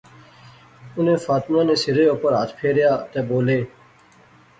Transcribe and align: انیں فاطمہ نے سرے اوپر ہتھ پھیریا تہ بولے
انیں 0.97 1.19
فاطمہ 1.25 1.61
نے 1.67 1.75
سرے 1.83 2.05
اوپر 2.11 2.31
ہتھ 2.39 2.53
پھیریا 2.57 2.91
تہ 3.11 3.19
بولے 3.29 3.59